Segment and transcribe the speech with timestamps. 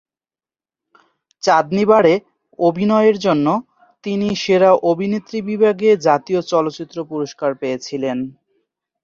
[1.43, 2.13] চাঁদনী বারে
[2.59, 3.47] অভিনয়ের জন্য
[4.03, 8.17] তিনি সেরা অভিনেত্রী বিভাগে জাতীয় চলচ্চিত্র পুরস্কার পেয়েছিলেন।